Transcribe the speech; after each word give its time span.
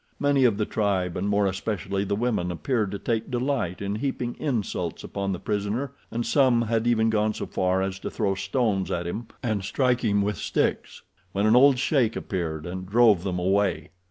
Many 0.19 0.45
of 0.45 0.57
the 0.57 0.65
tribe, 0.65 1.15
and 1.15 1.29
more 1.29 1.45
especially 1.45 2.03
the 2.03 2.15
women, 2.15 2.49
appeared 2.51 2.89
to 2.89 2.97
take 2.97 3.29
delight 3.29 3.83
in 3.83 3.97
heaping 3.97 4.35
insults 4.39 5.03
upon 5.03 5.31
the 5.31 5.37
prisoner, 5.39 5.91
and 6.09 6.25
some 6.25 6.63
had 6.63 6.87
even 6.87 7.11
gone 7.11 7.35
so 7.35 7.45
far 7.45 7.83
as 7.83 7.99
to 7.99 8.09
throw 8.09 8.33
stones 8.33 8.89
at 8.89 9.05
him 9.05 9.27
and 9.43 9.63
strike 9.63 10.01
him 10.03 10.23
with 10.23 10.37
sticks, 10.37 11.03
when 11.33 11.45
an 11.45 11.55
old 11.55 11.77
sheik 11.77 12.15
appeared 12.15 12.65
and 12.65 12.87
drove 12.89 13.23
them 13.23 13.37
away. 13.37 13.91